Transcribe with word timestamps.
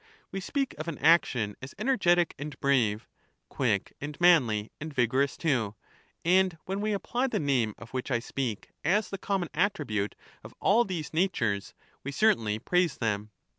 We 0.31 0.39
speak 0.39 0.73
of 0.79 0.87
an 0.87 0.97
action 0.97 1.55
as 1.61 1.75
energetic 1.77 2.33
and 2.39 2.59
brave, 2.59 3.07
quick 3.49 3.93
and 4.01 4.19
manly, 4.19 4.71
and 4.81 4.91
vigorous 4.91 5.37
too; 5.37 5.75
and 6.25 6.57
when 6.65 6.81
we 6.81 6.91
apply 6.93 7.27
the 7.27 7.39
name 7.39 7.75
of 7.77 7.91
which 7.91 8.09
I 8.09 8.17
speak 8.17 8.71
as 8.83 9.11
the 9.11 9.19
common 9.19 9.49
attribute 9.53 10.15
of 10.43 10.55
all 10.59 10.85
these 10.85 11.13
natures, 11.13 11.75
we 12.03 12.11
certainly 12.11 12.57
praise 12.57 12.97
them. 12.97 13.29